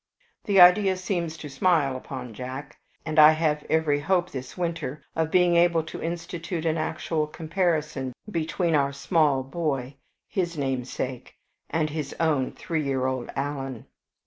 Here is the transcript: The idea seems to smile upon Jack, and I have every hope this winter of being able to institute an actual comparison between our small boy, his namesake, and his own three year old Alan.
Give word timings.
The 0.45 0.59
idea 0.59 0.97
seems 0.97 1.37
to 1.37 1.47
smile 1.47 1.95
upon 1.95 2.33
Jack, 2.33 2.79
and 3.05 3.19
I 3.19 3.33
have 3.33 3.63
every 3.69 3.99
hope 3.99 4.31
this 4.31 4.57
winter 4.57 5.03
of 5.15 5.29
being 5.29 5.55
able 5.57 5.83
to 5.83 6.01
institute 6.01 6.65
an 6.65 6.75
actual 6.79 7.27
comparison 7.27 8.13
between 8.27 8.73
our 8.73 8.93
small 8.93 9.43
boy, 9.43 9.97
his 10.27 10.57
namesake, 10.57 11.35
and 11.69 11.91
his 11.91 12.15
own 12.19 12.51
three 12.51 12.81
year 12.83 13.05
old 13.05 13.29
Alan. 13.35 13.85